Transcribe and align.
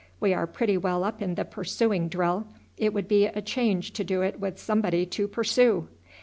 We 0.19 0.33
are 0.33 0.47
pretty 0.47 0.79
well 0.79 1.03
up 1.03 1.21
in 1.21 1.35
the 1.35 1.45
pursuing 1.45 2.07
drill; 2.09 2.47
it 2.75 2.91
would 2.91 3.07
be 3.07 3.27
a 3.27 3.39
change 3.39 3.91
to 3.91 4.03
do 4.03 4.23
it 4.23 4.39
with 4.39 4.57
somebody 4.57 5.05
to 5.05 5.27
pursue. 5.27 5.89